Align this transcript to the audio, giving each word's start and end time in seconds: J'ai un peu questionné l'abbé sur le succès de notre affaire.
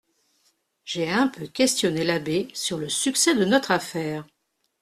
J'ai 0.83 1.11
un 1.11 1.27
peu 1.27 1.45
questionné 1.45 2.03
l'abbé 2.03 2.47
sur 2.55 2.79
le 2.79 2.89
succès 2.89 3.35
de 3.35 3.45
notre 3.45 3.69
affaire. 3.69 4.25